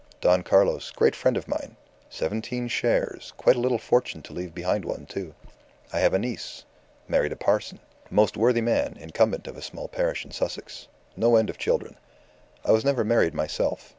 Don 0.19 0.41
Carlos, 0.41 0.89
great 0.89 1.15
friend 1.15 1.37
of 1.37 1.47
mine. 1.47 1.75
Seventeen 2.09 2.67
shares 2.67 3.33
quite 3.37 3.55
a 3.55 3.59
little 3.59 3.77
fortune 3.77 4.23
to 4.23 4.33
leave 4.33 4.51
behind 4.51 4.83
one, 4.83 5.05
too. 5.05 5.35
I 5.93 5.99
have 5.99 6.15
a 6.15 6.17
niece 6.17 6.63
married 7.07 7.31
a 7.33 7.35
parson 7.35 7.79
most 8.09 8.35
worthy 8.35 8.61
man, 8.61 8.97
incumbent 8.99 9.45
of 9.45 9.57
a 9.57 9.61
small 9.61 9.87
parish 9.87 10.25
in 10.25 10.31
Sussex; 10.31 10.87
no 11.15 11.35
end 11.35 11.51
of 11.51 11.59
children. 11.59 11.97
I 12.65 12.71
was 12.71 12.83
never 12.83 13.03
married 13.03 13.35
myself. 13.35 13.89